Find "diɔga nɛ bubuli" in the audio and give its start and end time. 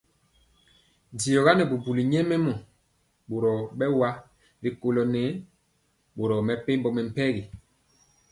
1.19-2.03